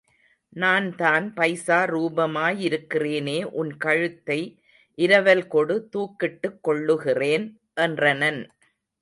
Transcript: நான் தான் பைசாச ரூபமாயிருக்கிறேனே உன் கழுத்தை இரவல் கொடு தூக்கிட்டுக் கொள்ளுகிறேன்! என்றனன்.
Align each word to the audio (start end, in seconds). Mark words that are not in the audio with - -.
நான் 0.53 0.87
தான் 0.95 1.25
பைசாச 1.35 1.75
ரூபமாயிருக்கிறேனே 1.91 3.37
உன் 3.59 3.71
கழுத்தை 3.77 4.39
இரவல் 4.97 5.45
கொடு 5.47 5.77
தூக்கிட்டுக் 5.93 6.59
கொள்ளுகிறேன்! 6.61 7.47
என்றனன். 7.77 8.41